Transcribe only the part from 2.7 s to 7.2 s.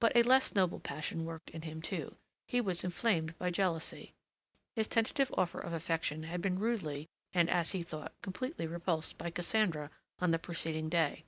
inflamed by jealousy. His tentative offer of affection had been rudely